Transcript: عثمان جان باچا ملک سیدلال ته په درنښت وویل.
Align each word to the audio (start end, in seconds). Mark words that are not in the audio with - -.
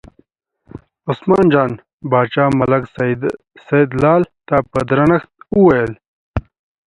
عثمان 1.11 1.45
جان 1.53 1.71
باچا 2.09 2.45
ملک 2.59 2.83
سیدلال 3.67 4.23
ته 4.47 4.55
په 4.71 4.79
درنښت 4.89 5.29
وویل. 5.57 5.91